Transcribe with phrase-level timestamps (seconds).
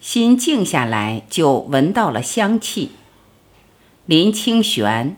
[0.00, 2.92] 心静下来，就闻到了香气。
[4.06, 5.14] 林清玄。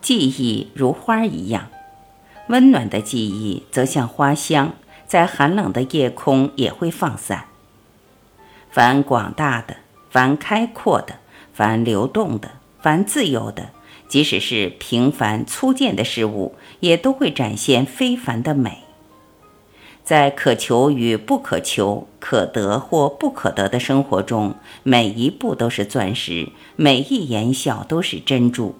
[0.00, 1.70] 记忆如花一样，
[2.48, 4.72] 温暖的记忆则像花香，
[5.06, 7.44] 在寒冷的夜空也会放散。
[8.72, 9.76] 凡广大的，
[10.10, 11.20] 凡开阔的，
[11.54, 13.70] 凡流动的，凡自由的，
[14.08, 18.78] 即使是平凡粗贱的事物，也都会展现非凡的美。
[20.02, 28.74] 在可求与不可求、可得或不可得的生活中，每一步都是钻石，每一言笑都是珍珠。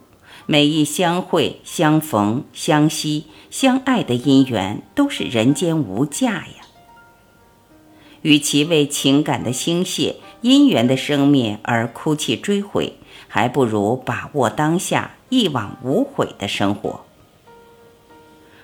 [0.46, 6.64] 每一相会、相逢、相惜、相爱的姻缘，都是人间无价呀。
[8.22, 12.94] 与其为情感的兴谢、姻缘的生灭而哭泣追悔，
[13.28, 17.04] 还不如把握当下，一往无悔的生活。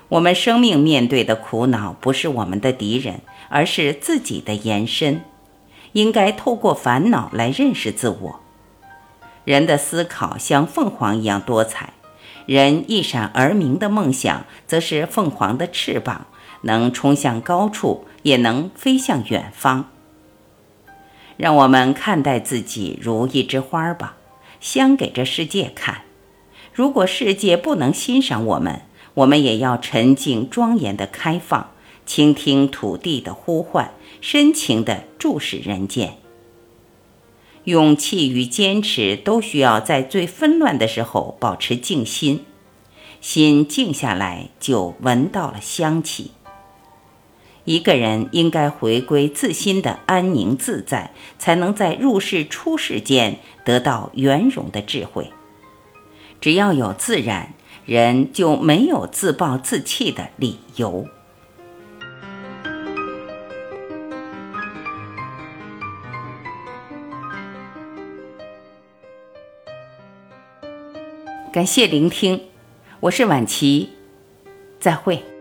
[0.08, 5.22] 我们生命面对的苦恼，不是我们的敌人，而是自己的延伸。
[5.92, 8.40] 应该透过烦恼来认识自我。
[9.44, 11.92] 人的思考像凤凰一样多彩，
[12.46, 16.26] 人一闪而明的梦想则是凤凰的翅膀，
[16.62, 19.90] 能冲向高处，也能飞向远方。
[21.36, 24.16] 让我们看待自己如一枝花吧，
[24.60, 26.02] 香给这世界看。
[26.74, 28.82] 如果世界不能欣赏我们，
[29.14, 31.70] 我们也要沉静庄严的开放，
[32.04, 36.16] 倾听土地的呼唤，深情地注视人间。
[37.62, 42.44] 勇气与坚持都需要在最纷乱的时候保持静心，
[43.20, 46.32] 心静下来就闻到了香气。
[47.64, 55.30] 一个人应该回归自心的安宁自在，才能在入世出世间得到圆融的智慧。
[56.44, 57.54] 只要有自然，
[57.86, 61.06] 人就没有自暴自弃的理由。
[71.50, 72.42] 感谢聆听，
[73.00, 73.94] 我是晚琪，
[74.78, 75.33] 再会。